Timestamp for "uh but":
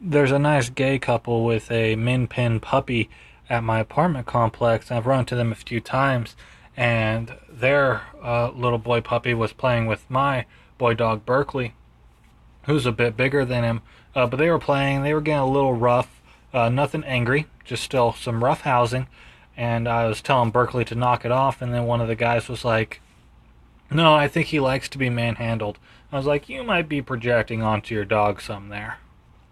14.14-14.38